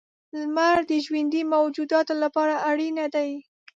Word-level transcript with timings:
•لمر 0.39 0.77
د 0.89 0.91
ژوندي 1.05 1.41
موجوداتو 1.53 2.13
لپاره 2.23 2.53
اړینه 2.69 3.05
دی. 3.15 3.31